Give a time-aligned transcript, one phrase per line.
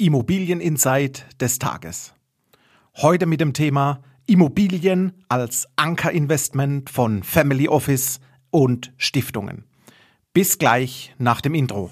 [0.00, 2.14] Immobilieninsight des Tages.
[2.96, 8.18] Heute mit dem Thema Immobilien als Ankerinvestment von Family Office
[8.48, 9.66] und Stiftungen.
[10.32, 11.90] Bis gleich nach dem Intro.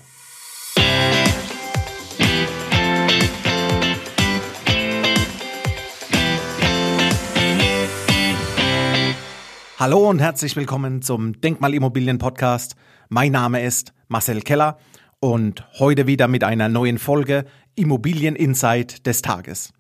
[9.79, 12.75] Hallo und herzlich willkommen zum Denkmalimmobilien Podcast.
[13.11, 14.79] Mein Name ist Marcel Keller
[15.21, 17.45] und heute wieder mit einer neuen Folge
[17.75, 19.73] Immobilien Insight des Tages.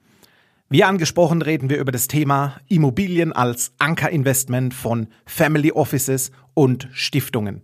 [0.69, 7.63] Wie angesprochen reden wir über das Thema Immobilien als Ankerinvestment von Family Offices und Stiftungen.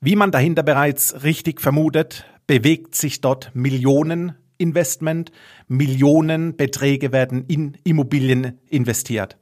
[0.00, 5.30] Wie man dahinter bereits richtig vermutet, bewegt sich dort Millioneninvestment,
[5.68, 9.38] Millionenbeträge werden in Immobilien investiert.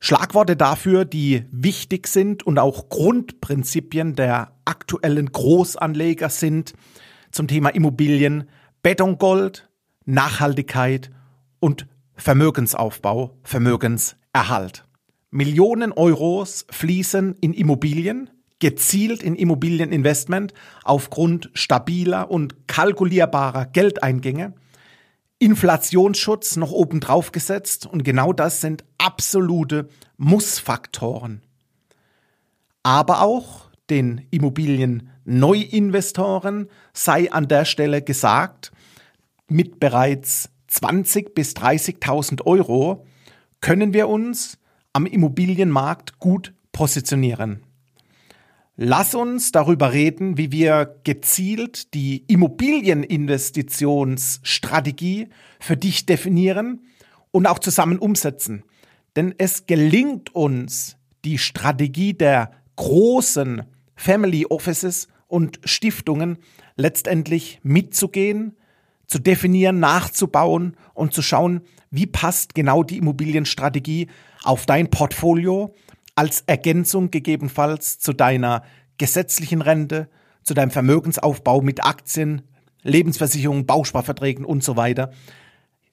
[0.00, 6.74] Schlagworte dafür, die wichtig sind und auch Grundprinzipien der aktuellen Großanleger sind
[7.32, 8.48] zum Thema Immobilien,
[8.82, 9.68] Betongold,
[10.04, 11.10] Nachhaltigkeit
[11.58, 14.84] und Vermögensaufbau, Vermögenserhalt.
[15.30, 24.54] Millionen Euros fließen in Immobilien, gezielt in Immobilieninvestment aufgrund stabiler und kalkulierbarer Geldeingänge–
[25.38, 31.42] Inflationsschutz noch obendrauf gesetzt und genau das sind absolute Mussfaktoren.
[32.82, 38.72] Aber auch den Immobilien-Neuinvestoren sei an der Stelle gesagt,
[39.46, 43.06] mit bereits 20 bis 30.000 Euro
[43.60, 44.58] können wir uns
[44.92, 47.62] am Immobilienmarkt gut positionieren.
[48.80, 55.26] Lass uns darüber reden, wie wir gezielt die Immobilieninvestitionsstrategie
[55.58, 56.86] für dich definieren
[57.32, 58.62] und auch zusammen umsetzen.
[59.16, 63.64] Denn es gelingt uns, die Strategie der großen
[63.96, 66.38] Family Offices und Stiftungen
[66.76, 68.56] letztendlich mitzugehen,
[69.08, 74.06] zu definieren, nachzubauen und zu schauen, wie passt genau die Immobilienstrategie
[74.44, 75.74] auf dein Portfolio
[76.18, 78.64] als Ergänzung gegebenenfalls zu deiner
[78.98, 80.08] gesetzlichen Rente,
[80.42, 82.42] zu deinem Vermögensaufbau mit Aktien,
[82.82, 85.12] Lebensversicherungen, Bausparverträgen und so weiter.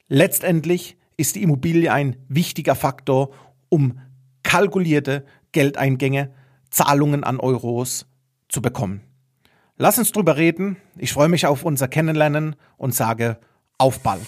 [0.08, 3.36] Letztendlich ist die Immobilie ein wichtiger Faktor,
[3.70, 4.00] um
[4.42, 6.34] kalkulierte Geldeingänge,
[6.72, 8.08] Zahlungen an Euros
[8.50, 9.02] zu bekommen.
[9.78, 10.78] Lass uns drüber reden.
[10.98, 13.38] Ich freue mich auf unser Kennenlernen und sage
[13.78, 14.26] auf bald.